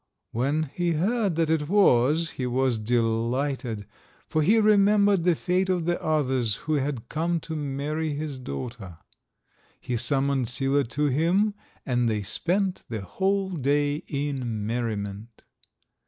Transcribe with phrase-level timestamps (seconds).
[0.31, 3.85] When he heard that it was, he was delighted,
[4.27, 8.97] for he remembered the fate of the others who had come to marry his daughter.
[9.79, 11.53] He summoned Sila to him,
[11.85, 15.43] and they spent the whole day in merriment.